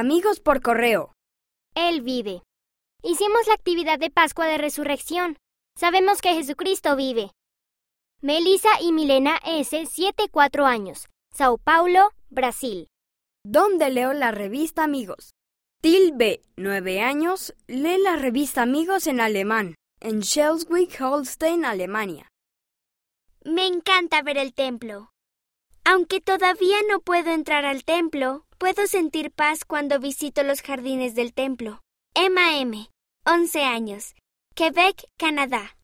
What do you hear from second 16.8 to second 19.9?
años, lee la revista Amigos en alemán,